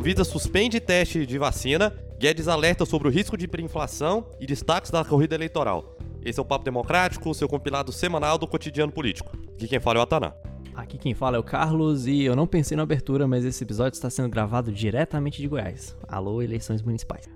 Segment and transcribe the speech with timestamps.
[0.00, 5.04] Anvisa suspende teste de vacina, Guedes alerta sobre o risco de hiperinflação e destaques da
[5.04, 5.94] corrida eleitoral.
[6.24, 9.36] Esse é o Papo Democrático, seu compilado semanal do cotidiano político.
[9.54, 10.32] Aqui quem fala é o Ataná.
[10.74, 13.94] Aqui quem fala é o Carlos e eu não pensei na abertura, mas esse episódio
[13.94, 15.94] está sendo gravado diretamente de Goiás.
[16.08, 17.28] Alô, eleições municipais.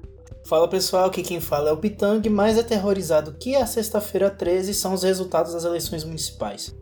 [0.46, 4.94] Fala pessoal, aqui quem fala é o Pitang, mais aterrorizado que a sexta-feira 13 são
[4.94, 6.74] os resultados das eleições municipais.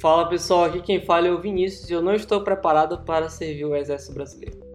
[0.00, 3.64] Fala pessoal, aqui quem fala é o Vinícius e eu não estou preparado para servir
[3.64, 4.69] o Exército Brasileiro.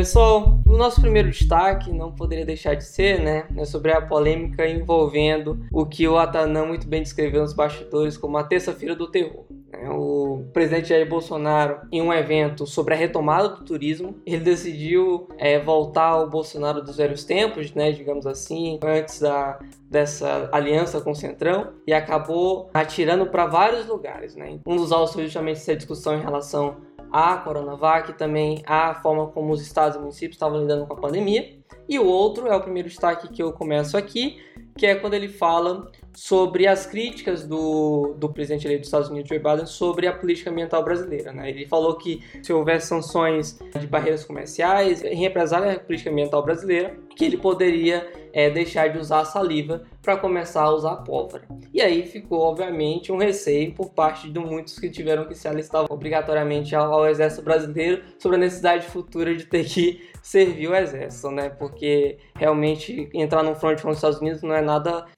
[0.00, 4.66] Pessoal, o nosso primeiro destaque não poderia deixar de ser, né, é sobre a polêmica
[4.66, 9.44] envolvendo o que o Atanã muito bem descreveu nos bastidores como a terça-feira do terror.
[9.70, 9.90] Né.
[9.90, 15.58] O presidente Jair Bolsonaro, em um evento sobre a retomada do turismo, ele decidiu é,
[15.58, 19.58] voltar ao Bolsonaro dos velhos tempos, né, digamos assim, antes da,
[19.90, 24.34] dessa aliança com o Centrão e acabou atirando para vários lugares.
[24.34, 24.60] Né.
[24.64, 26.76] Um dos alvos foi justamente essa discussão em relação
[27.12, 31.58] a Coronavac também a forma como os estados e municípios estavam lidando com a pandemia.
[31.88, 34.38] E o outro é o primeiro destaque que eu começo aqui,
[34.80, 39.28] que é quando ele fala sobre as críticas do, do presidente eleito dos Estados Unidos,
[39.28, 41.34] Joe Biden, sobre a política ambiental brasileira.
[41.34, 41.50] Né?
[41.50, 46.96] Ele falou que se houvesse sanções de barreiras comerciais, em represália à política ambiental brasileira,
[47.14, 51.44] que ele poderia é, deixar de usar saliva para começar a usar pólvora.
[51.74, 55.84] E aí ficou, obviamente, um receio por parte de muitos que tiveram que se alistar
[55.90, 61.30] obrigatoriamente ao, ao Exército Brasileiro sobre a necessidade futura de ter que servir o Exército,
[61.30, 61.48] né?
[61.48, 64.69] Porque realmente entrar no front com os Estados Unidos não é nada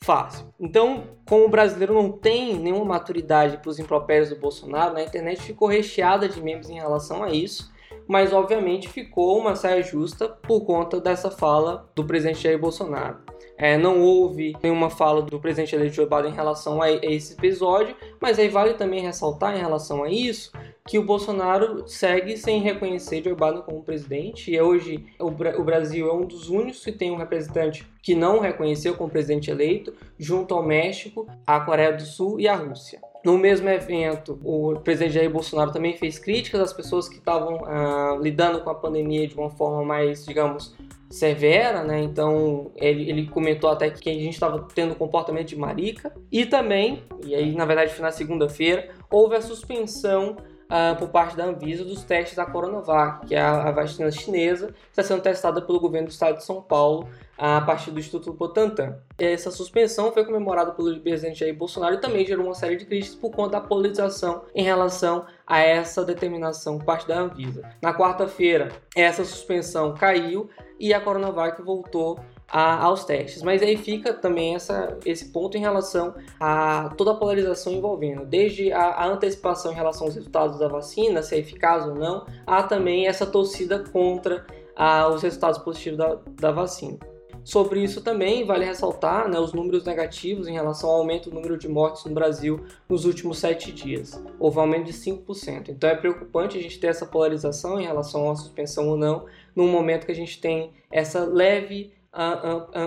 [0.03, 0.47] fácil.
[0.59, 5.43] Então, como o brasileiro não tem nenhuma maturidade para os impropérios do Bolsonaro, a internet
[5.43, 7.73] ficou recheada de memes em relação a isso
[8.07, 13.19] mas obviamente ficou uma saia justa por conta dessa fala do presidente Jair Bolsonaro.
[13.57, 17.35] É, não houve nenhuma fala do presidente eleito Joe Biden em relação a, a esse
[17.35, 20.51] episódio, mas aí vale também ressaltar em relação a isso
[20.87, 26.09] que o Bolsonaro segue sem reconhecer Joe Biden como presidente e hoje o, o, Brasil
[26.09, 30.55] é um dos únicos que tem um representante que não reconheceu como presidente eleito, junto
[30.55, 33.01] ao México, a Coreia do Sul e a Rússia.
[33.25, 38.19] No mesmo evento, o presidente Jair Bolsonaro também fez críticas às pessoas que estavam ah,
[38.21, 40.75] lidando com a pandemia de uma forma mais, digamos,
[41.09, 42.01] severa, né?
[42.01, 46.13] Então ele, ele comentou até que a gente estava tendo comportamento de marica.
[46.33, 50.37] E também, e aí na verdade foi na segunda-feira, houve a suspensão
[50.73, 54.91] uh, por parte da Anvisa dos testes da Coronavac, que é a, vacina chinesa, que
[54.91, 57.07] está sendo testada pelo governo do estado de São Paulo
[57.37, 58.97] a partir do Instituto Butantan.
[59.19, 63.17] Essa suspensão foi comemorada pelo presidente Jair Bolsonaro e também gerou uma série de críticas
[63.17, 67.63] por conta da politização em relação a essa determinação por parte da Anvisa.
[67.83, 72.19] Na quarta-feira, essa suspensão caiu e a Coronavac voltou
[72.53, 73.43] a, aos testes.
[73.43, 78.71] Mas aí fica também essa, esse ponto em relação a toda a polarização envolvendo, desde
[78.71, 82.63] a, a, antecipação em relação aos resultados da vacina, se é eficaz ou não, há
[82.63, 84.47] também essa torcida contra
[84.77, 86.99] a, os resultados positivos da, da vacina.
[87.45, 91.59] Sobre isso também vale ressaltar né, os números negativos em relação ao aumento do número
[91.59, 94.23] de mortes no Brasil nos últimos sete dias.
[94.39, 95.71] Houve um aumento de 5%.
[95.71, 99.27] Então é preocupante a gente ter essa polarização em relação à suspensão ou não,
[99.57, 101.91] num momento que a gente tem essa leve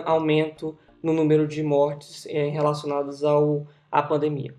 [0.06, 4.56] aumento no número de mortes é, relacionadas ao, à pandemia.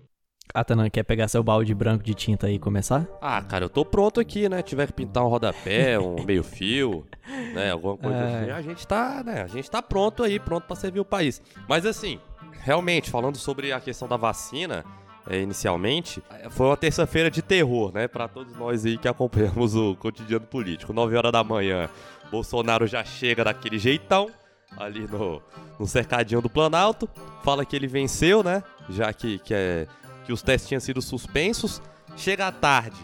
[0.53, 3.05] Atanan, quer pegar seu balde branco de tinta aí e começar?
[3.21, 4.61] Ah, cara, eu tô pronto aqui, né?
[4.61, 7.05] Tiver que pintar um rodapé, um meio fio,
[7.53, 7.71] né?
[7.71, 8.41] Alguma coisa é...
[8.41, 8.51] assim.
[8.51, 9.41] A gente tá, né?
[9.41, 11.41] A gente tá pronto aí, pronto para servir o país.
[11.67, 12.19] Mas assim,
[12.61, 14.85] realmente, falando sobre a questão da vacina,
[15.29, 18.07] é, inicialmente, foi uma terça-feira de terror, né?
[18.07, 20.93] Para todos nós aí que acompanhamos o cotidiano político.
[20.93, 21.89] 9 horas da manhã,
[22.31, 24.31] Bolsonaro já chega daquele jeitão
[24.75, 25.41] ali no,
[25.79, 27.09] no cercadinho do Planalto.
[27.43, 28.63] Fala que ele venceu, né?
[28.89, 29.87] Já que, que, é,
[30.25, 31.81] que os testes tinham sido suspensos.
[32.15, 32.97] Chega à tarde,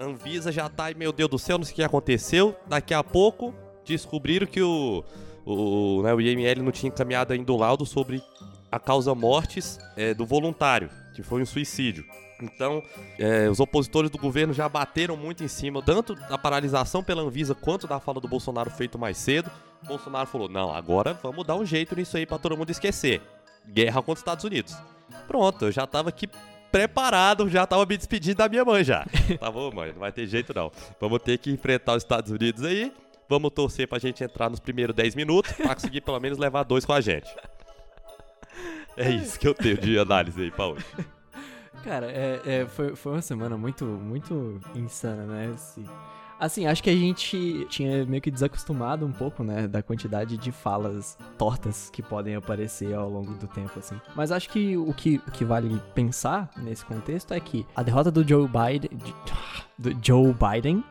[0.00, 2.56] Anvisa já tá, meu Deus do céu, não sei o que aconteceu.
[2.66, 3.54] Daqui a pouco
[3.84, 5.04] descobriram que o,
[5.44, 8.22] o, né, o IML não tinha encaminhado ainda o laudo sobre
[8.70, 12.04] a causa mortes é, do voluntário, que foi um suicídio.
[12.40, 12.82] Então,
[13.18, 17.54] é, os opositores do governo já bateram muito em cima, tanto da paralisação pela Anvisa
[17.54, 19.50] quanto da fala do Bolsonaro feito mais cedo.
[19.82, 23.22] O Bolsonaro falou: não, agora vamos dar um jeito nisso aí para todo mundo esquecer.
[23.66, 24.76] Guerra contra os Estados Unidos.
[25.26, 26.28] Pronto, eu já tava aqui
[26.70, 29.06] preparado, já tava me despedindo da minha mãe já.
[29.38, 30.72] tá bom, mãe, não vai ter jeito não.
[31.00, 32.92] Vamos ter que enfrentar os Estados Unidos aí.
[33.28, 36.84] Vamos torcer pra gente entrar nos primeiros 10 minutos pra conseguir pelo menos levar dois
[36.84, 37.28] com a gente.
[38.96, 40.84] É isso que eu tenho de análise aí pra hoje.
[41.84, 45.52] Cara, é, é, foi, foi uma semana muito, muito insana, né?
[45.54, 45.84] Esse...
[46.40, 50.50] Assim, acho que a gente tinha meio que desacostumado um pouco, né, da quantidade de
[50.50, 54.00] falas tortas que podem aparecer ao longo do tempo, assim.
[54.16, 58.10] Mas acho que o que, o que vale pensar nesse contexto é que a derrota
[58.10, 58.90] do Joe Biden,
[59.78, 60.82] do Joe Biden,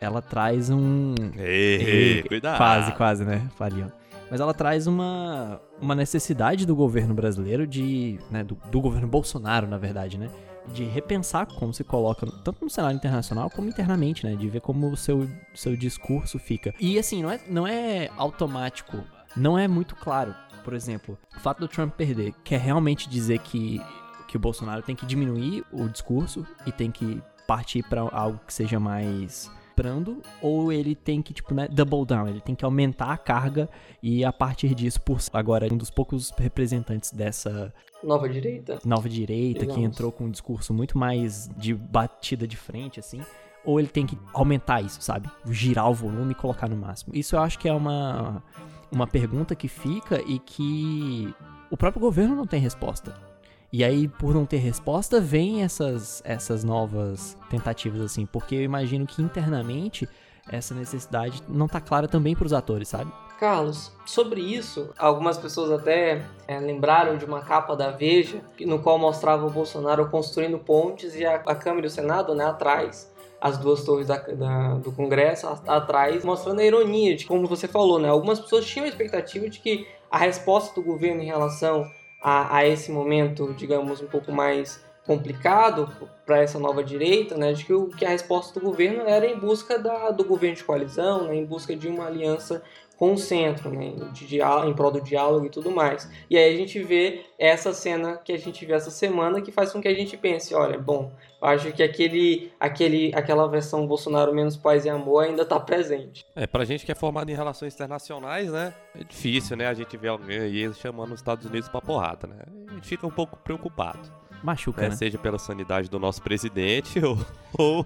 [0.00, 1.14] ela traz um...
[1.36, 2.56] Ei, cuidado.
[2.56, 3.48] Quase, quase, né?
[3.56, 3.97] Falei, ó
[4.30, 8.18] mas ela traz uma, uma necessidade do governo brasileiro de.
[8.30, 10.30] Né, do, do, governo Bolsonaro, na verdade, né?
[10.72, 14.36] De repensar como se coloca, tanto no cenário internacional como internamente, né?
[14.36, 16.74] De ver como o seu, seu discurso fica.
[16.78, 19.02] E assim, não é, não é automático,
[19.36, 20.34] não é muito claro.
[20.62, 23.80] Por exemplo, o fato do Trump perder quer realmente dizer que,
[24.26, 28.52] que o Bolsonaro tem que diminuir o discurso e tem que partir para algo que
[28.52, 33.12] seja mais comprando, ou ele tem que, tipo, né, double down, ele tem que aumentar
[33.12, 33.68] a carga
[34.02, 37.72] e a partir disso, por agora, um dos poucos representantes dessa
[38.02, 42.98] nova direita, nova direita que entrou com um discurso muito mais de batida de frente,
[42.98, 43.20] assim,
[43.64, 45.30] ou ele tem que aumentar isso, sabe?
[45.50, 47.14] Girar o volume e colocar no máximo.
[47.14, 48.42] Isso eu acho que é uma,
[48.90, 51.32] uma pergunta que fica e que
[51.70, 53.27] o próprio governo não tem resposta.
[53.72, 59.06] E aí, por não ter resposta, vem essas, essas novas tentativas, assim, porque eu imagino
[59.06, 60.08] que internamente
[60.50, 63.12] essa necessidade não tá clara também para os atores, sabe?
[63.38, 68.98] Carlos, sobre isso, algumas pessoas até é, lembraram de uma capa da Veja, no qual
[68.98, 73.56] mostrava o Bolsonaro construindo pontes e a, a Câmara e o Senado, né, atrás, as
[73.58, 78.00] duas torres da, da, do Congresso a, atrás, mostrando a ironia de como você falou,
[78.00, 78.08] né?
[78.08, 81.88] Algumas pessoas tinham a expectativa de que a resposta do governo em relação
[82.20, 85.90] a, a esse momento, digamos, um pouco mais complicado
[86.26, 89.38] para essa nova direita, né, de que, o, que a resposta do governo era em
[89.38, 92.62] busca da, do governo de coalizão, né, em busca de uma aliança
[92.98, 96.10] com o centro, né, de, em prol do diálogo e tudo mais.
[96.28, 99.72] E aí a gente vê essa cena que a gente vê essa semana que faz
[99.72, 104.56] com que a gente pense, olha, bom, acho que aquele, aquele, aquela versão Bolsonaro menos
[104.56, 106.26] paz e amor ainda está presente.
[106.34, 109.96] É, pra gente que é formado em relações internacionais, né, é difícil, né, a gente
[109.96, 113.38] ver alguém aí chamando os Estados Unidos pra porrada, né, a gente fica um pouco
[113.38, 114.10] preocupado.
[114.42, 114.88] Machuca, né?
[114.90, 114.96] né?
[114.96, 117.18] Seja pela sanidade do nosso presidente ou,
[117.54, 117.84] ou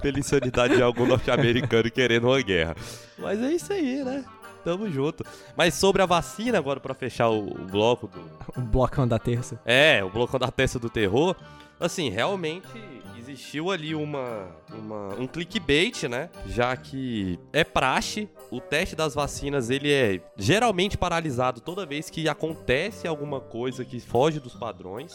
[0.00, 2.74] pela insanidade de algum norte-americano querendo uma guerra.
[3.18, 4.24] Mas é isso aí, né?
[4.66, 5.24] Tamo junto.
[5.56, 8.60] Mas sobre a vacina, agora para fechar o, o, bloco do.
[8.60, 9.60] O blocão da terça.
[9.64, 11.36] É, o blocão da terça do terror.
[11.78, 12.66] Assim, realmente
[13.30, 16.30] existiu ali uma, uma, um clickbait, né?
[16.46, 22.28] Já que é praxe, o teste das vacinas ele é geralmente paralisado toda vez que
[22.28, 25.14] acontece alguma coisa que foge dos padrões,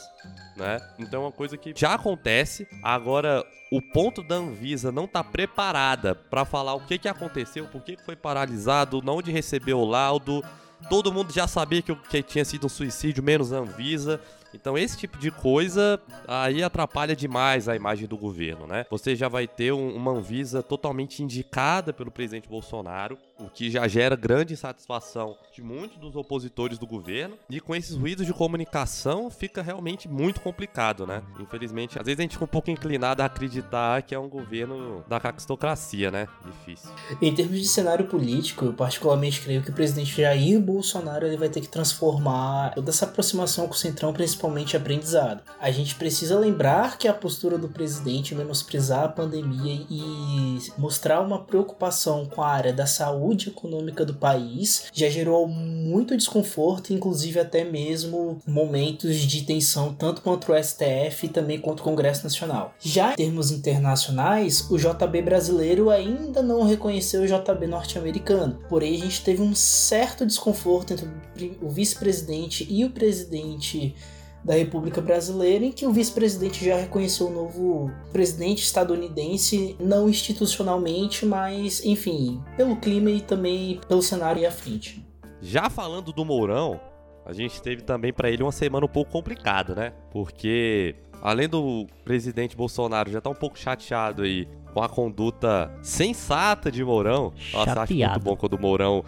[0.58, 0.80] né?
[1.00, 2.68] Então é uma coisa que já acontece.
[2.84, 7.82] Agora, o ponto da Anvisa não tá preparada para falar o que que aconteceu, por
[7.82, 10.44] que, foi paralisado, onde recebeu o laudo.
[10.90, 14.20] Todo mundo já sabia que, que tinha sido um suicídio, menos a Anvisa.
[14.54, 18.86] Então esse tipo de coisa aí atrapalha demais a imagem do governo, né?
[18.90, 23.88] Você já vai ter um, uma Anvisa totalmente indicada pelo presidente Bolsonaro, o que já
[23.88, 27.38] gera grande insatisfação de muitos dos opositores do governo.
[27.50, 31.24] E com esses ruídos de comunicação fica realmente muito complicado, né?
[31.40, 35.04] Infelizmente, às vezes a gente fica um pouco inclinado a acreditar que é um governo
[35.08, 36.28] da caquistocracia, né?
[36.46, 36.90] Difícil.
[37.22, 41.50] Em termos de cenário político, eu particularmente creio que o presidente Jair Bolsonaro ele vai
[41.50, 45.42] ter que transformar toda essa aproximação com o Centrão, principalmente aprendizado.
[45.60, 51.40] A gente precisa lembrar que a postura do presidente menosprezar a pandemia e mostrar uma
[51.40, 57.40] preocupação com a área da saúde saúde econômica do país já gerou muito desconforto, inclusive
[57.40, 62.74] até mesmo momentos de tensão tanto contra o STF e também contra o Congresso Nacional.
[62.80, 69.00] Já em termos internacionais, o JB brasileiro ainda não reconheceu o JB norte-americano, porém a
[69.00, 73.96] gente teve um certo desconforto entre o vice-presidente e o presidente
[74.44, 81.26] da República Brasileira, em que o vice-presidente já reconheceu o novo presidente estadunidense, não institucionalmente,
[81.26, 85.06] mas, enfim, pelo clima e também pelo cenário e à frente.
[85.42, 86.80] Já falando do Mourão,
[87.26, 89.94] a gente teve também para ele uma semana um pouco complicada, né?
[90.12, 96.72] Porque além do presidente Bolsonaro já tá um pouco chateado aí com a conduta sensata
[96.72, 97.34] de Mourão.
[97.54, 99.04] Nossa, acho muito bom quando o Mourão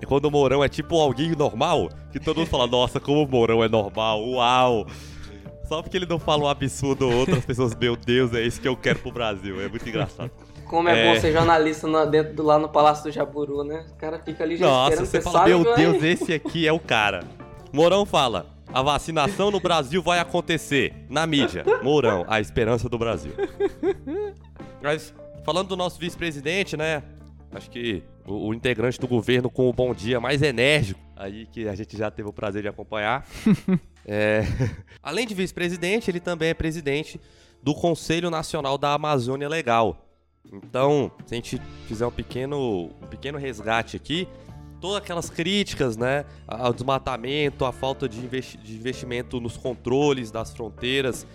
[0.00, 3.28] e quando o Mourão é tipo alguém normal, que todo mundo fala, nossa, como o
[3.28, 4.86] Mourão é normal, uau.
[5.68, 8.60] Só porque ele não fala um absurdo ou outro, as pessoas, meu Deus, é isso
[8.60, 9.60] que eu quero pro Brasil.
[9.60, 10.30] É muito engraçado.
[10.64, 13.84] Como é, é, bom ser jornalista no, dentro do, lá no Palácio do Jaburu, né?
[13.90, 16.78] O cara fica ali já Nossa, esperando, você fala, meu Deus, esse aqui é o
[16.78, 17.24] cara.
[17.72, 20.94] Mourão fala, a vacinação no Brasil vai acontecer.
[21.08, 23.32] Na mídia, Mourão, a esperança do Brasil.
[24.82, 25.12] Mas,
[25.44, 27.02] falando do nosso vice-presidente, né?
[27.52, 31.66] Acho que o, o, integrante do governo com o bom dia mais enérgico aí que
[31.66, 33.26] a gente já teve o prazer de acompanhar.
[34.06, 34.42] é,
[35.02, 37.20] além de vice-presidente, ele também é presidente
[37.62, 40.04] do Conselho Nacional da Amazônia Legal.
[40.50, 44.28] Então, se a gente fizer um pequeno, um pequeno resgate aqui,
[44.80, 50.52] todas aquelas críticas, né, ao desmatamento, à falta de, investi de investimento nos controles das
[50.52, 51.26] fronteiras,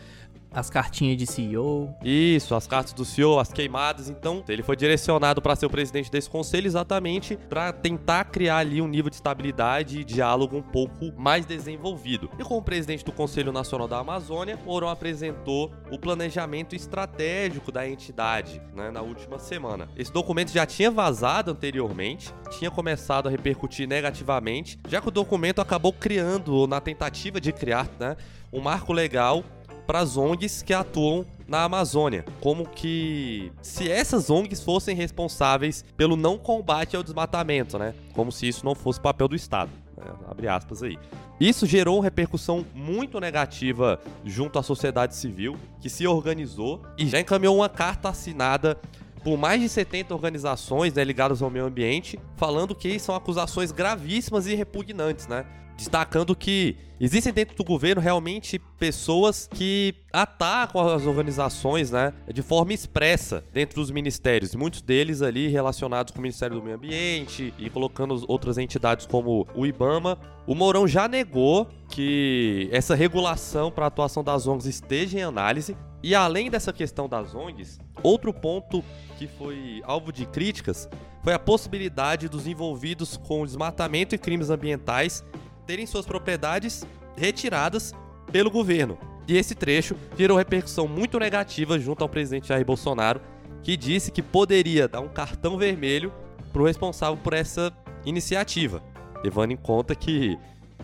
[0.53, 1.93] as cartinhas de CEO.
[2.03, 4.09] Isso, as cartas do CEO, as queimadas.
[4.09, 8.81] Então, ele foi direcionado para ser o presidente desse conselho exatamente para tentar criar ali
[8.81, 12.29] um nível de estabilidade e diálogo um pouco mais desenvolvido.
[12.39, 18.61] E como presidente do Conselho Nacional da Amazônia, Mourão apresentou o planejamento estratégico da entidade
[18.75, 19.89] né, na última semana.
[19.95, 25.59] Esse documento já tinha vazado anteriormente, tinha começado a repercutir negativamente, já que o documento
[25.59, 28.15] acabou criando, na tentativa de criar, né,
[28.51, 29.43] um marco legal
[29.85, 36.15] para as ONGs que atuam na Amazônia, como que se essas ONGs fossem responsáveis pelo
[36.15, 37.93] não combate ao desmatamento, né?
[38.13, 39.71] Como se isso não fosse papel do Estado.
[39.97, 40.05] Né?
[40.29, 40.97] Abre aspas aí.
[41.39, 47.19] Isso gerou uma repercussão muito negativa junto à sociedade civil, que se organizou e já
[47.19, 48.77] encaminhou uma carta assinada
[49.23, 54.47] por mais de 70 organizações né, ligadas ao meio ambiente, falando que são acusações gravíssimas
[54.47, 55.45] e repugnantes, né?
[55.75, 62.71] Destacando que existem dentro do governo realmente pessoas que atacam as organizações, né, de forma
[62.71, 67.69] expressa dentro dos ministérios, muitos deles ali relacionados com o Ministério do Meio Ambiente e
[67.69, 70.17] colocando outras entidades como o IBAMA.
[70.45, 75.75] O Mourão já negou que essa regulação para a atuação das ONGs esteja em análise.
[76.01, 78.83] E além dessa questão das ONGs, outro ponto
[79.17, 80.89] que foi alvo de críticas
[81.23, 85.23] foi a possibilidade dos envolvidos com desmatamento e crimes ambientais
[85.65, 87.93] terem suas propriedades retiradas
[88.31, 88.97] pelo governo.
[89.27, 93.21] E esse trecho gerou repercussão muito negativa junto ao presidente Jair Bolsonaro,
[93.61, 96.11] que disse que poderia dar um cartão vermelho
[96.51, 97.71] para o responsável por essa
[98.05, 98.83] iniciativa,
[99.23, 100.37] levando em conta que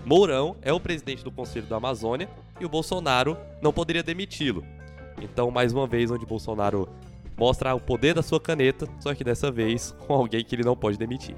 [0.05, 4.63] Mourão é o presidente do Conselho da Amazônia e o Bolsonaro não poderia demiti-lo.
[5.21, 6.88] Então, mais uma vez, onde Bolsonaro
[7.38, 10.75] mostra o poder da sua caneta, só que dessa vez com alguém que ele não
[10.75, 11.36] pode demitir.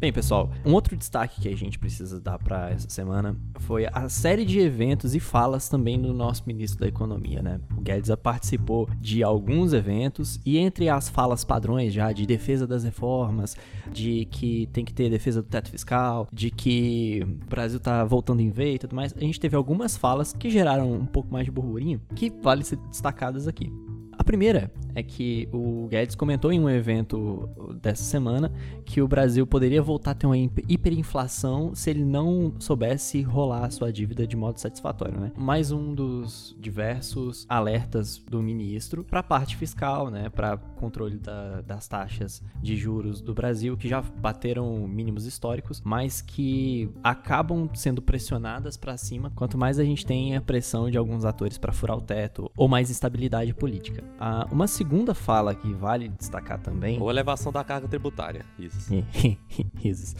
[0.00, 4.08] Bem, pessoal, um outro destaque que a gente precisa dar para essa semana foi a
[4.08, 7.60] série de eventos e falas também do nosso ministro da Economia, né?
[7.76, 12.84] O Guedes participou de alguns eventos e entre as falas padrões já de defesa das
[12.84, 13.56] reformas,
[13.92, 18.40] de que tem que ter defesa do teto fiscal, de que o Brasil tá voltando
[18.40, 21.44] em vez e tudo mais, a gente teve algumas falas que geraram um pouco mais
[21.44, 23.68] de burburinho que vale ser destacadas aqui.
[24.16, 27.48] A primeira é que o Guedes comentou em um evento
[27.80, 28.52] dessa semana
[28.84, 33.70] que o Brasil poderia voltar a ter uma hiperinflação se ele não soubesse rolar a
[33.70, 35.32] sua dívida de modo satisfatório, né?
[35.36, 40.28] Mais um dos diversos alertas do ministro para a parte fiscal, né?
[40.28, 46.20] Para controle da, das taxas de juros do Brasil, que já bateram mínimos históricos, mas
[46.20, 51.24] que acabam sendo pressionadas para cima quanto mais a gente tem a pressão de alguns
[51.24, 54.02] atores para furar o teto ou mais instabilidade política.
[54.18, 57.00] Ah, uma segunda fala que vale destacar também.
[57.00, 58.44] Ou elevação da carga tributária.
[58.58, 58.90] Isso.
[59.84, 60.14] Isso.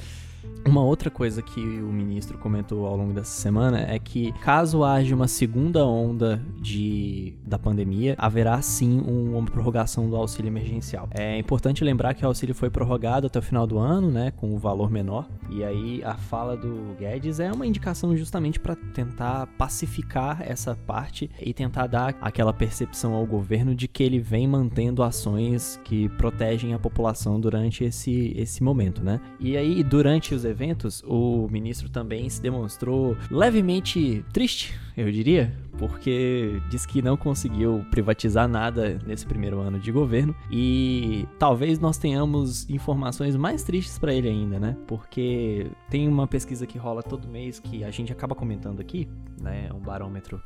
[0.67, 5.15] Uma outra coisa que o ministro comentou ao longo dessa semana é que, caso haja
[5.15, 11.09] uma segunda onda de, da pandemia, haverá sim um, uma prorrogação do auxílio emergencial.
[11.11, 14.55] É importante lembrar que o auxílio foi prorrogado até o final do ano, né, com
[14.55, 19.47] o valor menor, e aí a fala do Guedes é uma indicação justamente para tentar
[19.59, 25.03] pacificar essa parte e tentar dar aquela percepção ao governo de que ele vem mantendo
[25.03, 29.21] ações que protegem a população durante esse, esse momento, né?
[29.41, 36.61] E aí, durante os eventos, o ministro também se demonstrou levemente triste, eu diria, porque
[36.69, 42.69] diz que não conseguiu privatizar nada nesse primeiro ano de governo e talvez nós tenhamos
[42.69, 44.77] informações mais tristes para ele ainda, né?
[44.89, 49.09] Porque tem uma pesquisa que rola todo mês que a gente acaba comentando aqui,
[49.41, 49.71] né?
[49.73, 50.43] Um barômetro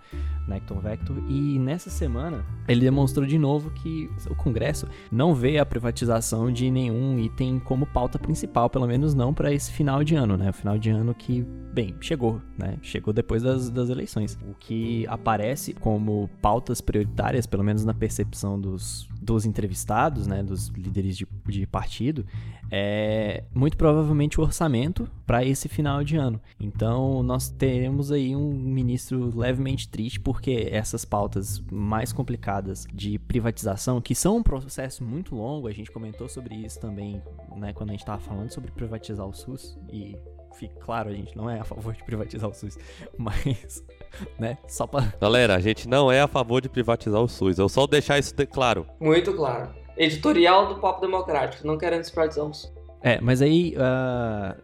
[0.47, 5.64] Necton Vector e nessa semana ele demonstrou de novo que o Congresso não vê a
[5.64, 10.37] privatização de nenhum item como pauta principal, pelo menos não para esse final de ano,
[10.37, 10.50] né?
[10.50, 11.42] O final de ano que,
[11.73, 12.76] bem, chegou, né?
[12.82, 14.42] Chegou depois das, das eleições.
[14.49, 20.69] O que aparece como pautas prioritárias, pelo menos na percepção dos, dos entrevistados, né, dos
[20.69, 22.27] líderes de, de partido,
[22.71, 26.41] é muito provavelmente o orçamento para esse final de ano.
[26.59, 34.01] Então, nós teremos aí um ministro levemente triste, porque essas pautas mais complicadas de privatização,
[34.01, 37.23] que são um processo muito longo, a gente comentou sobre isso também,
[37.57, 40.17] né, quando a gente estava falando sobre privatizar o SUS, e
[40.55, 42.79] fique claro, a gente não é a favor de privatizar o SUS,
[43.19, 43.85] mas
[44.38, 44.59] né?
[44.69, 45.12] Só pra...
[45.21, 47.59] Galera, a gente não é a favor de privatizar o SUS.
[47.59, 48.87] Eu só deixar isso de claro.
[49.00, 49.71] Muito claro.
[49.97, 52.73] Editorial do Papo Democrático, não querendo privatizar o SUS.
[53.02, 54.57] É, mas aí, uh,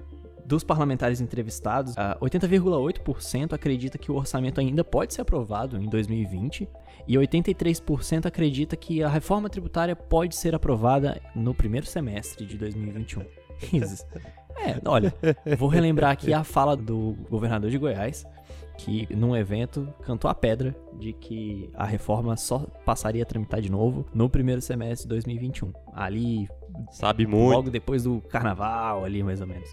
[0.45, 6.69] dos parlamentares entrevistados, 80,8% acredita que o orçamento ainda pode ser aprovado em 2020
[7.07, 13.25] e 83% acredita que a reforma tributária pode ser aprovada no primeiro semestre de 2021.
[14.61, 15.15] É, olha,
[15.57, 18.27] vou relembrar aqui a fala do governador de Goiás,
[18.77, 23.71] que num evento cantou a pedra de que a reforma só passaria a tramitar de
[23.71, 25.73] novo no primeiro semestre de 2021.
[25.93, 26.49] Ali.
[26.91, 27.55] Sabe muito.
[27.55, 29.69] Logo depois do carnaval, ali mais ou menos.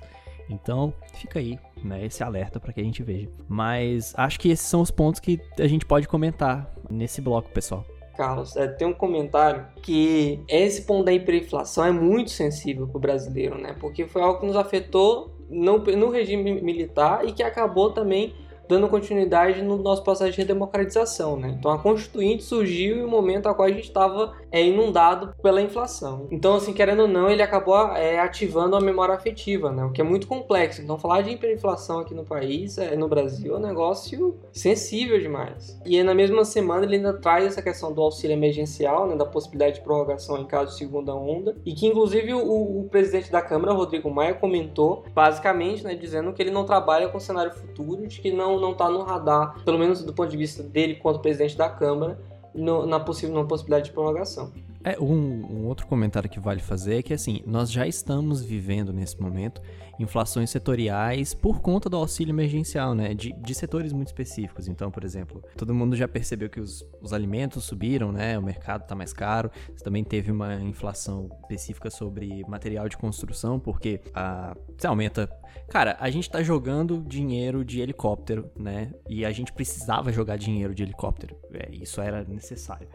[0.50, 3.30] Então, fica aí, né, esse alerta para que a gente veja.
[3.48, 7.86] Mas acho que esses são os pontos que a gente pode comentar nesse bloco, pessoal.
[8.15, 13.01] Carlos, é, tem um comentário que esse ponto da hiperinflação é muito sensível para o
[13.01, 13.75] brasileiro, né?
[13.79, 18.34] Porque foi algo que nos afetou no, no regime militar e que acabou também
[18.67, 21.55] dando continuidade no nosso processo de redemocratização, né?
[21.57, 25.62] Então a Constituinte surgiu em um momento a qual a gente estava é, inundado pela
[25.62, 26.27] inflação.
[26.31, 29.84] Então, assim, querendo ou não, ele acabou é, ativando a memória afetiva, né?
[29.84, 30.81] O que é muito complexo.
[30.81, 35.79] Então, falar de hiperinflação aqui no país, é, no Brasil, é um negócio sensível demais.
[35.86, 39.15] E na mesma semana ele ainda traz essa questão do auxílio emergencial, né?
[39.15, 41.55] Da possibilidade de prorrogação em caso de segunda onda.
[41.65, 45.95] E que, inclusive, o, o presidente da Câmara, Rodrigo Maia, comentou, basicamente, né?
[45.95, 49.64] Dizendo que ele não trabalha com cenário futuro, de que não não está no radar,
[49.64, 52.20] pelo menos do ponto de vista dele quanto presidente da Câmara,
[52.54, 54.52] no, na, possível, possibilidade de prorrogação.
[54.86, 58.94] É, um, um, outro comentário que vale fazer é que assim, nós já estamos vivendo
[58.94, 59.60] nesse momento
[59.98, 63.15] inflações setoriais por conta do auxílio emergencial, né?
[63.15, 64.68] De, de setores muito específicos.
[64.68, 68.38] Então, por exemplo, todo mundo já percebeu que os, os alimentos subiram, né?
[68.38, 69.50] O mercado está mais caro.
[69.75, 75.27] Você também teve uma inflação específica sobre material de construção, porque a, você aumenta.
[75.68, 78.94] Cara, a gente está jogando dinheiro de helicóptero, né?
[79.10, 81.36] E a gente precisava jogar dinheiro de helicóptero.
[81.51, 82.88] É, isso era necessário.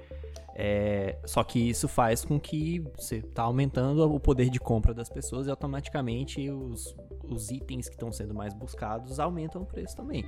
[0.62, 5.08] É, só que isso faz com que você está aumentando o poder de compra das
[5.08, 6.94] pessoas e automaticamente os,
[7.26, 10.22] os itens que estão sendo mais buscados aumentam o preço também.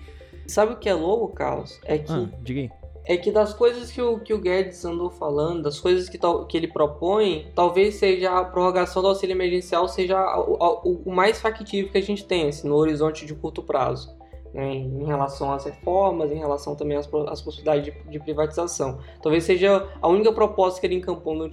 [0.47, 1.79] Sabe o que é louco, Carlos?
[1.85, 2.11] É que.
[2.11, 2.71] Ah, diga aí.
[3.05, 6.57] É que das coisas que o, que o Guedes andou falando, das coisas que, que
[6.57, 11.93] ele propõe, talvez seja a prorrogação do auxílio emergencial seja o, o, o mais factível
[11.93, 14.22] que a gente tem assim, no horizonte de curto prazo
[14.53, 18.99] né, em relação às reformas, em relação também às, às possibilidades de, de, privatização.
[19.23, 21.51] Talvez seja a única proposta que ele encampou no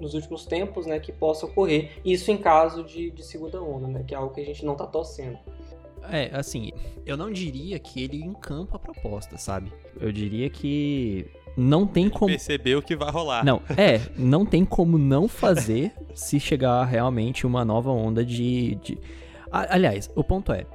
[0.00, 4.04] nos últimos tempos né, que possa ocorrer, isso em caso de, de segunda onda, né,
[4.06, 5.38] que é algo que a gente não está torcendo.
[6.10, 6.70] É, assim,
[7.04, 9.72] eu não diria que ele encampa a proposta, sabe?
[10.00, 11.26] Eu diria que
[11.56, 12.30] não tem como.
[12.30, 13.44] Perceber o que vai rolar.
[13.44, 18.76] Não, é, não tem como não fazer se chegar realmente uma nova onda de.
[18.76, 18.98] de...
[19.50, 20.66] Aliás, o ponto é,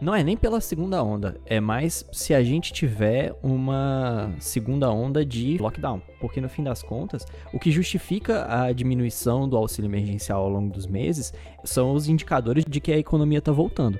[0.00, 5.24] não é nem pela segunda onda, é mais se a gente tiver uma segunda onda
[5.24, 6.00] de lockdown.
[6.18, 10.72] Porque no fim das contas, o que justifica a diminuição do auxílio emergencial ao longo
[10.72, 11.32] dos meses
[11.64, 13.98] são os indicadores de que a economia está voltando.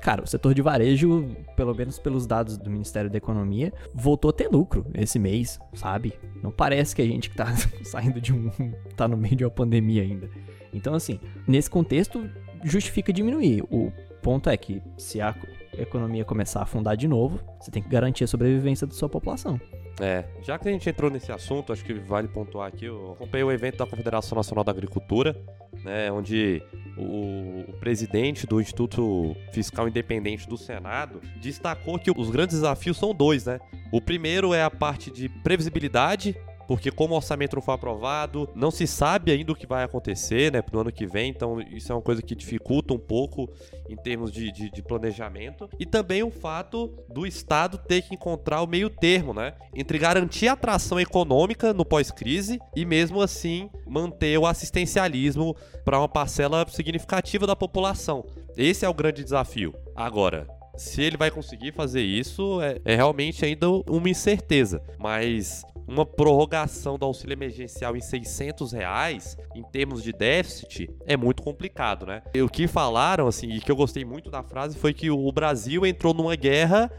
[0.00, 4.32] Cara, o setor de varejo, pelo menos pelos dados do Ministério da Economia, voltou a
[4.32, 6.12] ter lucro esse mês, sabe?
[6.42, 7.46] Não parece que a gente que tá
[7.84, 8.50] saindo de um.
[8.96, 10.28] tá no meio de uma pandemia ainda.
[10.72, 12.28] Então, assim, nesse contexto,
[12.64, 13.62] justifica diminuir.
[13.70, 15.34] O ponto é que se a
[15.76, 19.60] economia começar a afundar de novo, você tem que garantir a sobrevivência da sua população.
[20.00, 23.44] É, já que a gente entrou nesse assunto, acho que vale pontuar aqui, eu acompanhei
[23.44, 25.36] o evento da Confederação Nacional da Agricultura,
[25.84, 26.62] né, onde
[26.96, 33.14] o, o, presidente do Instituto Fiscal Independente do Senado destacou que os grandes desafios são
[33.14, 33.60] dois, né?
[33.92, 38.70] O primeiro é a parte de previsibilidade porque como o orçamento não foi aprovado, não
[38.70, 41.94] se sabe ainda o que vai acontecer, né, pro ano que vem, então isso é
[41.94, 43.50] uma coisa que dificulta um pouco
[43.88, 45.68] em termos de, de, de planejamento.
[45.78, 50.48] E também o fato do Estado ter que encontrar o meio termo, né, entre garantir
[50.48, 57.46] a atração econômica no pós-crise e mesmo assim manter o assistencialismo para uma parcela significativa
[57.46, 58.24] da população.
[58.56, 59.74] Esse é o grande desafio.
[59.94, 60.46] Agora,
[60.76, 64.82] se ele vai conseguir fazer isso é, é, realmente ainda uma incerteza.
[64.98, 71.42] Mas uma prorrogação do auxílio emergencial em 600 reais, em termos de déficit, é muito
[71.42, 72.22] complicado, né?
[72.34, 75.32] E o que falaram, assim, e que eu gostei muito da frase, foi que o
[75.32, 76.90] Brasil entrou numa guerra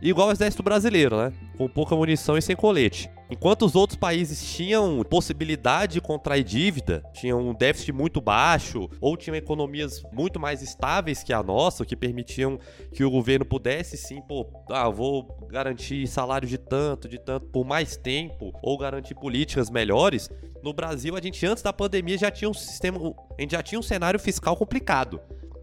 [0.00, 1.32] igual ao exército brasileiro, né?
[1.56, 3.10] Com pouca munição e sem colete.
[3.32, 9.16] Enquanto os outros países tinham possibilidade de contrair dívida, tinham um déficit muito baixo, ou
[9.16, 12.58] tinham economias muito mais estáveis que a nossa, que permitiam
[12.92, 17.64] que o governo pudesse sim, pô, ah, vou garantir salário de tanto, de tanto por
[17.64, 20.28] mais tempo, ou garantir políticas melhores.
[20.62, 23.78] No Brasil, a gente antes da pandemia já tinha um sistema, a gente já tinha
[23.78, 25.18] um cenário fiscal complicado.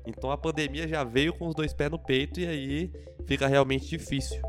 [0.10, 2.92] Então a pandemia já veio com os dois pés no peito e aí
[3.28, 4.42] fica realmente difícil.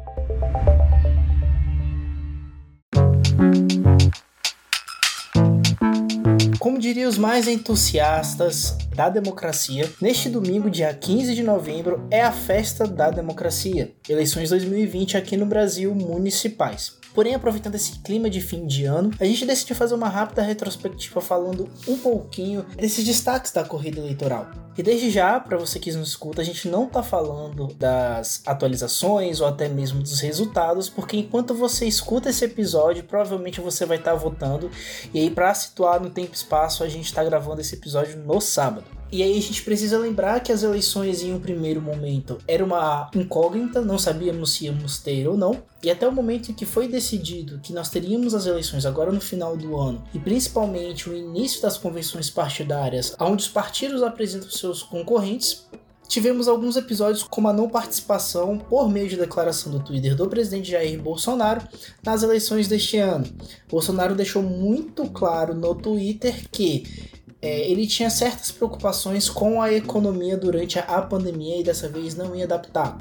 [6.59, 12.33] Como diriam os mais entusiastas da democracia, neste domingo, dia 15 de novembro, é a
[12.33, 13.94] festa da democracia.
[14.09, 16.99] Eleições 2020 aqui no Brasil municipais.
[17.14, 21.20] Porém, aproveitando esse clima de fim de ano, a gente decidiu fazer uma rápida retrospectiva
[21.20, 24.51] falando um pouquinho desses destaques da corrida eleitoral.
[24.79, 29.40] E desde já, para você que nos escuta, a gente não está falando das atualizações
[29.40, 34.12] ou até mesmo dos resultados, porque enquanto você escuta esse episódio, provavelmente você vai estar
[34.12, 34.70] tá votando.
[35.12, 38.40] E aí, para situar no tempo e espaço, a gente está gravando esse episódio no
[38.40, 38.99] sábado.
[39.12, 43.11] E aí a gente precisa lembrar que as eleições em um primeiro momento era uma
[43.12, 45.62] incógnita, não sabíamos se íamos ter ou não.
[45.83, 49.20] E até o momento em que foi decidido que nós teríamos as eleições agora no
[49.20, 54.83] final do ano, e principalmente o início das convenções partidárias, onde os partidos apresentam seus
[54.83, 55.66] concorrentes,
[56.07, 60.70] tivemos alguns episódios como a não participação por meio de declaração do Twitter do presidente
[60.70, 61.62] Jair Bolsonaro
[62.03, 63.25] nas eleições deste ano.
[63.68, 67.11] Bolsonaro deixou muito claro no Twitter que
[67.42, 72.35] é, ele tinha certas preocupações com a economia durante a pandemia e dessa vez não
[72.35, 72.98] ia adaptar.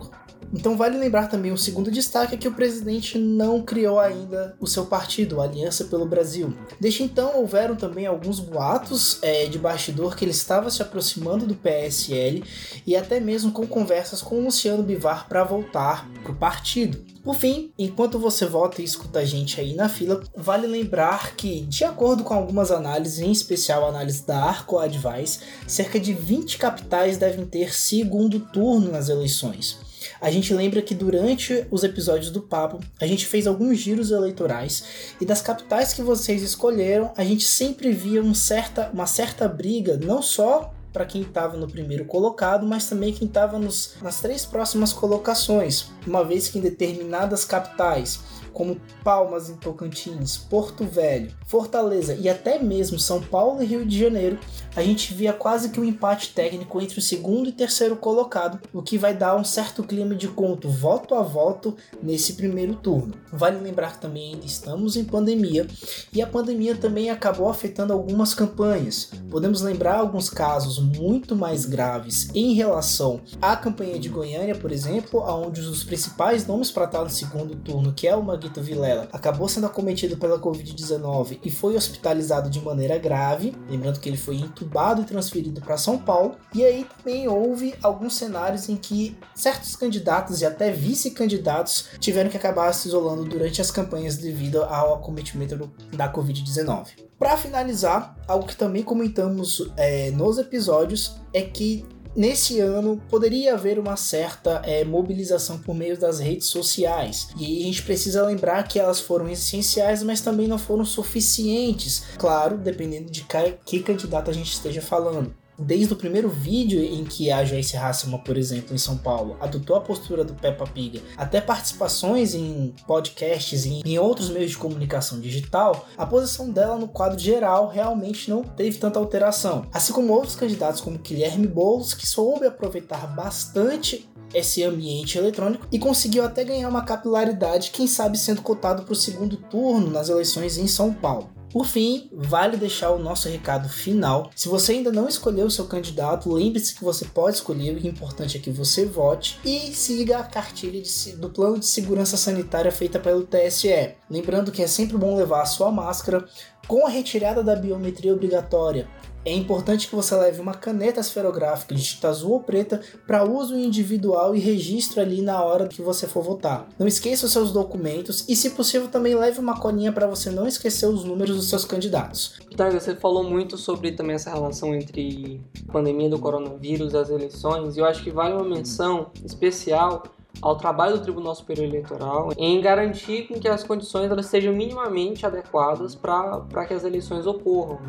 [0.54, 4.66] Então vale lembrar também o segundo destaque é que o presidente não criou ainda o
[4.66, 6.54] seu partido, a Aliança pelo Brasil.
[6.80, 11.56] Desde então houveram também alguns boatos é, de bastidor que ele estava se aproximando do
[11.56, 12.44] PSL
[12.86, 17.06] e até mesmo com conversas com Luciano Bivar para voltar para o partido.
[17.24, 21.62] Por fim, enquanto você vota e escuta a gente aí na fila, vale lembrar que,
[21.62, 26.58] de acordo com algumas análises, em especial a análise da Arco Advice, cerca de 20
[26.58, 29.89] capitais devem ter segundo turno nas eleições.
[30.22, 35.14] A gente lembra que durante os episódios do Papo, a gente fez alguns giros eleitorais
[35.20, 39.98] e das capitais que vocês escolheram, a gente sempre via um certa, uma certa briga,
[39.98, 44.92] não só para quem estava no primeiro colocado, mas também quem estava nas três próximas
[44.92, 48.20] colocações, uma vez que em determinadas capitais
[48.60, 53.98] como Palmas em Tocantins, Porto Velho, Fortaleza e até mesmo São Paulo e Rio de
[53.98, 54.38] Janeiro,
[54.76, 58.82] a gente via quase que um empate técnico entre o segundo e terceiro colocado, o
[58.82, 63.14] que vai dar um certo clima de conto voto a voto nesse primeiro turno.
[63.32, 65.66] Vale lembrar que também ainda estamos em pandemia
[66.14, 69.12] e a pandemia também acabou afetando algumas campanhas.
[69.30, 75.22] Podemos lembrar alguns casos muito mais graves em relação à campanha de Goiânia, por exemplo,
[75.22, 79.48] onde os principais nomes para estar no segundo turno, que é o Maguito Vilela, acabou
[79.48, 85.02] sendo acometido pela Covid-19 e foi hospitalizado de maneira grave, lembrando que ele foi entubado
[85.02, 86.36] e transferido para São Paulo.
[86.54, 92.38] E aí também houve alguns cenários em que certos candidatos e até vice-candidatos tiveram que
[92.38, 97.09] acabar se isolando durante as campanhas devido ao acometimento da Covid-19.
[97.20, 103.78] Para finalizar, algo que também comentamos é, nos episódios é que nesse ano poderia haver
[103.78, 107.28] uma certa é, mobilização por meio das redes sociais.
[107.38, 112.04] E a gente precisa lembrar que elas foram essenciais, mas também não foram suficientes.
[112.18, 113.26] Claro, dependendo de
[113.66, 118.22] que candidato a gente esteja falando desde o primeiro vídeo em que a Joyce Hasselman,
[118.22, 123.66] por exemplo, em São Paulo, adotou a postura do Peppa Pig, até participações em podcasts
[123.66, 128.44] e em outros meios de comunicação digital, a posição dela no quadro geral realmente não
[128.44, 129.66] teve tanta alteração.
[129.74, 135.80] Assim como outros candidatos como Guilherme Boulos, que soube aproveitar bastante esse ambiente eletrônico e
[135.80, 140.58] conseguiu até ganhar uma capilaridade, quem sabe sendo cotado para o segundo turno nas eleições
[140.58, 141.39] em São Paulo.
[141.52, 144.30] Por fim, vale deixar o nosso recado final.
[144.36, 148.38] Se você ainda não escolheu o seu candidato, lembre-se que você pode escolher, o importante
[148.38, 153.00] é que você vote e siga a cartilha de, do plano de segurança sanitária feita
[153.00, 153.96] pelo TSE.
[154.10, 156.26] Lembrando que é sempre bom levar a sua máscara
[156.68, 158.88] com a retirada da biometria obrigatória
[159.26, 163.58] é importante que você leve uma caneta esferográfica de tinta azul ou preta para uso
[163.58, 166.68] individual e registro ali na hora que você for votar.
[166.78, 170.48] Não esqueça os seus documentos e, se possível, também leve uma colinha para você não
[170.48, 172.40] esquecer os números dos seus candidatos.
[172.56, 177.80] Tá, você falou muito sobre também essa relação entre pandemia do coronavírus as eleições, e
[177.80, 180.04] eu acho que vale uma menção especial
[180.42, 185.96] ao trabalho do Tribunal Superior Eleitoral em garantir que as condições elas sejam minimamente adequadas
[185.96, 187.80] para que as eleições ocorram.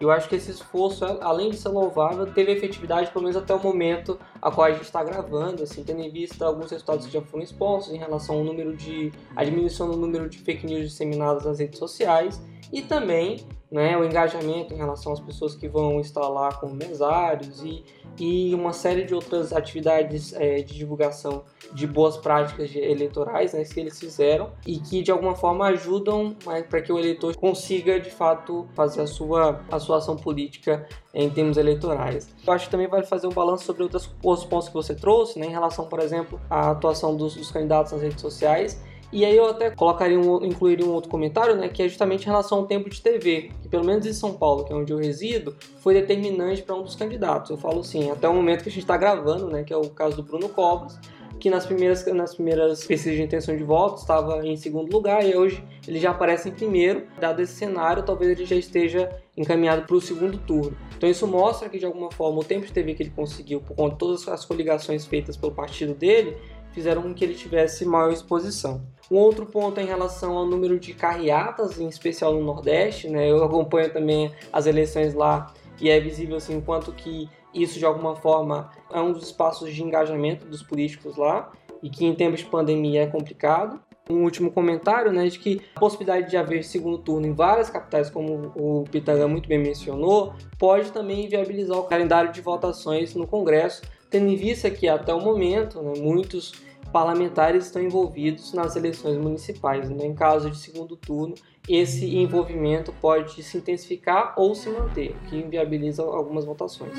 [0.00, 3.62] Eu acho que esse esforço, além de ser louvável, teve efetividade pelo menos até o
[3.62, 7.22] momento a qual a gente está gravando, assim, tendo em vista alguns resultados que já
[7.22, 11.44] foram expostos em relação ao número de a diminuição do número de fake news disseminadas
[11.44, 12.40] nas redes sociais
[12.72, 17.62] e também né, o engajamento em relação às pessoas que vão estar lá como mesários
[17.62, 17.84] e,
[18.18, 23.80] e uma série de outras atividades é, de divulgação de boas práticas eleitorais né, que
[23.80, 28.10] eles fizeram e que de alguma forma ajudam né, para que o eleitor consiga de
[28.10, 32.28] fato fazer a sua, a sua ação política em termos eleitorais.
[32.46, 34.06] Eu acho que também vale fazer um balanço sobre outros,
[34.44, 38.02] pontos que você trouxe, né, em relação, por exemplo, à atuação dos, dos candidatos nas
[38.02, 38.78] redes sociais
[39.10, 42.26] E aí eu até colocaria um, incluiria um outro comentário, né, que é justamente em
[42.26, 44.98] relação ao tempo de TV, que pelo menos em São Paulo, que é onde eu
[44.98, 47.50] resido, foi determinante para um dos candidatos.
[47.50, 49.88] Eu falo assim, até o momento que a gente está gravando, né, que é o
[49.88, 50.98] caso do Bruno Covas,
[51.38, 55.36] que nas primeiras, nas primeiras pesquisas de intenção de voto estava em segundo lugar e
[55.36, 57.06] hoje ele já aparece em primeiro.
[57.20, 60.76] Dado esse cenário, talvez ele já esteja encaminhado para o segundo turno.
[60.96, 63.76] Então isso mostra que de alguma forma o tempo de TV que ele conseguiu, por
[63.76, 66.36] conta de todas as coligações feitas pelo partido dele,
[66.72, 68.82] fizeram com que ele tivesse maior exposição.
[69.10, 73.30] Um outro ponto é em relação ao número de carreatas, em especial no Nordeste, né?
[73.30, 77.28] Eu acompanho também as eleições lá e é visível assim quanto que
[77.62, 81.50] isso de alguma forma é um dos espaços de engajamento dos políticos lá
[81.82, 83.80] e que em tempos de pandemia é complicado.
[84.08, 88.08] Um último comentário, né, de que a possibilidade de haver segundo turno em várias capitais,
[88.08, 93.82] como o Pitanga muito bem mencionou, pode também viabilizar o calendário de votações no Congresso,
[94.08, 96.52] tendo em vista que até o momento né, muitos
[96.92, 99.90] parlamentares estão envolvidos nas eleições municipais.
[99.90, 100.06] Né?
[100.06, 101.34] Em caso de segundo turno,
[101.68, 106.92] esse envolvimento pode se intensificar ou se manter, o que inviabiliza algumas votações.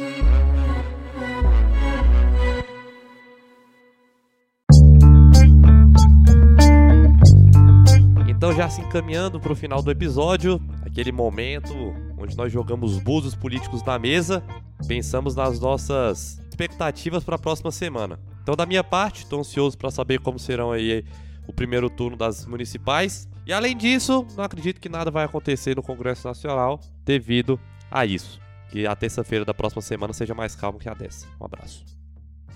[8.28, 11.74] Então, já se encaminhando para o final do episódio, aquele momento
[12.18, 14.44] onde nós jogamos búzios políticos na mesa,
[14.88, 18.20] pensamos nas nossas expectativas para a próxima semana.
[18.44, 21.04] Então, da minha parte, estou ansioso para saber como serão aí
[21.48, 25.82] o primeiro turno das municipais e além disso, não acredito que nada vai acontecer no
[25.82, 27.58] Congresso Nacional devido
[27.90, 28.42] a isso.
[28.70, 31.26] Que a terça-feira da próxima semana seja mais calma que a dessa.
[31.40, 31.86] Um abraço.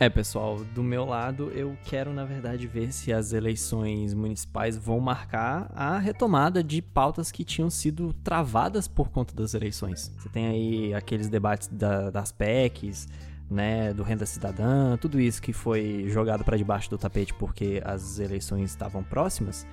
[0.01, 4.99] É, pessoal, do meu lado, eu quero, na verdade, ver se as eleições municipais vão
[4.99, 10.11] marcar a retomada de pautas que tinham sido travadas por conta das eleições.
[10.17, 13.07] Você tem aí aqueles debates da, das PECs,
[13.49, 18.17] né, do renda cidadã, tudo isso que foi jogado para debaixo do tapete porque as
[18.17, 19.67] eleições estavam próximas.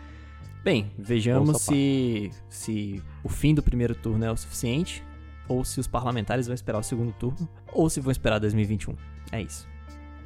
[0.63, 5.05] Bem, vejamos se, se o fim do primeiro turno é o suficiente,
[5.49, 8.95] ou se os parlamentares vão esperar o segundo turno, ou se vão esperar 2021.
[9.33, 9.67] É isso.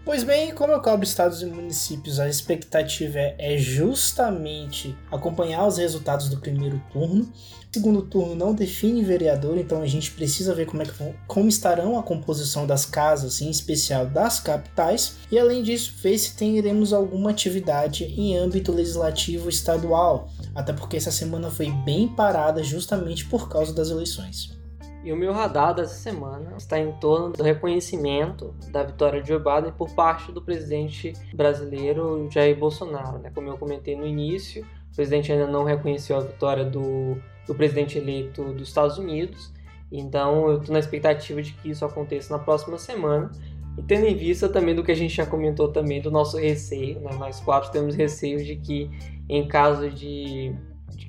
[0.04, 6.28] Pois bem, como eu cobro estados e municípios, a expectativa é justamente acompanhar os resultados
[6.28, 7.22] do primeiro turno.
[7.22, 10.92] O segundo turno não define vereador, então a gente precisa ver como, é que,
[11.28, 16.34] como estarão a composição das casas, em especial das capitais, e além disso, ver se
[16.34, 23.24] teremos alguma atividade em âmbito legislativo estadual, até porque essa semana foi bem parada justamente
[23.26, 24.61] por causa das eleições.
[25.04, 29.38] E o meu radar dessa semana está em torno do reconhecimento da vitória de Joe
[29.38, 33.18] Biden por parte do presidente brasileiro Jair Bolsonaro.
[33.18, 33.30] Né?
[33.34, 37.16] Como eu comentei no início, o presidente ainda não reconheceu a vitória do,
[37.48, 39.52] do presidente eleito dos Estados Unidos,
[39.90, 43.32] então eu estou na expectativa de que isso aconteça na próxima semana.
[43.76, 47.00] E tendo em vista também do que a gente já comentou também do nosso receio,
[47.00, 47.10] né?
[47.18, 48.88] nós quatro temos receio de que
[49.28, 50.54] em caso de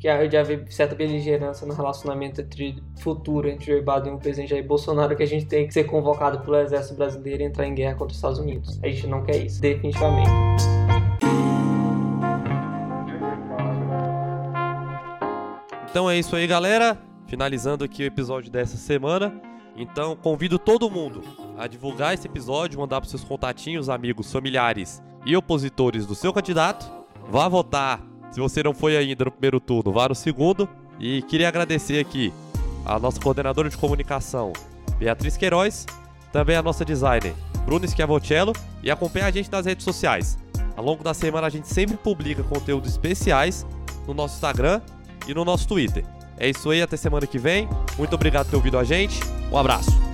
[0.03, 4.49] que de haver certa beligerância no relacionamento entre futuro entre Joe Biden e o presidente
[4.49, 7.73] Jair Bolsonaro, que a gente tem que ser convocado pelo exército brasileiro e entrar em
[7.73, 8.77] guerra contra os Estados Unidos.
[8.83, 10.29] A gente não quer isso, definitivamente.
[15.89, 16.97] Então é isso aí, galera.
[17.25, 19.33] Finalizando aqui o episódio dessa semana.
[19.77, 21.23] Então convido todo mundo
[21.57, 26.91] a divulgar esse episódio, mandar para seus contatinhos, amigos, familiares e opositores do seu candidato.
[27.29, 30.67] Vá votar se você não foi ainda no primeiro turno, vá no segundo.
[30.99, 32.33] E queria agradecer aqui
[32.83, 34.51] a nossa coordenadora de comunicação,
[34.97, 35.85] Beatriz Queiroz,
[36.31, 40.37] também a nossa designer, Bruno Schiavocello, e acompanhe a gente nas redes sociais.
[40.75, 43.65] Ao longo da semana a gente sempre publica conteúdos especiais
[44.07, 44.81] no nosso Instagram
[45.27, 46.03] e no nosso Twitter.
[46.37, 47.69] É isso aí, até semana que vem.
[47.97, 49.19] Muito obrigado por ter ouvido a gente.
[49.51, 50.12] Um abraço.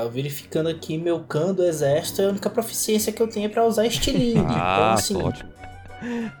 [0.00, 3.66] Tava verificando aqui meu cano do exército, é a única proficiência que eu tenho para
[3.66, 4.40] usar estilingue.
[4.48, 5.22] ah, então, assim.
[5.22, 5.50] Ótimo.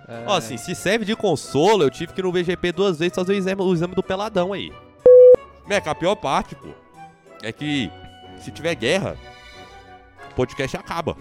[0.08, 0.24] É...
[0.26, 3.34] Ó, assim, se serve de consolo, eu tive que ir no VGP duas vezes fazer
[3.34, 4.72] o exame, o exame do peladão aí.
[5.68, 6.68] Meca, a pior parte, pô,
[7.42, 7.92] é que
[8.38, 9.14] se tiver guerra,
[10.30, 11.14] o podcast acaba.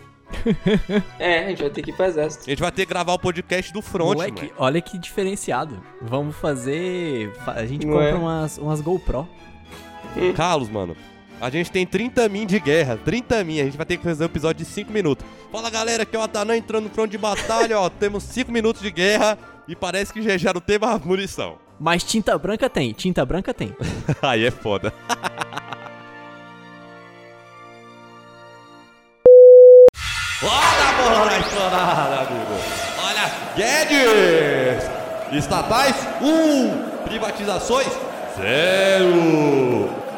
[1.19, 2.45] é, a gente vai ter que ir pro exército.
[2.47, 5.83] A gente vai ter que gravar o podcast do front, Moleque, olha que diferenciado.
[6.01, 7.33] Vamos fazer.
[7.45, 8.13] A gente Não compra é?
[8.13, 9.27] umas, umas GoPro.
[10.37, 10.95] Carlos, mano,
[11.41, 13.61] a gente tem 30 min de guerra, 30 min.
[13.61, 15.25] A gente vai ter que fazer um episódio de 5 minutos.
[15.51, 17.89] Fala galera, aqui é o Atanã entrando no front de batalha, ó.
[17.99, 21.57] Temos 5 minutos de guerra e parece que já, já não tem mais munição.
[21.79, 23.73] Mas tinta branca tem, tinta branca tem.
[24.21, 24.93] Aí é foda.
[30.41, 32.53] Olha a bola estourada, amigo.
[33.03, 34.89] Olha, Guedes!
[35.31, 36.89] Estatais 1, um.
[37.03, 37.91] Privatizações,
[38.37, 40.08] zero.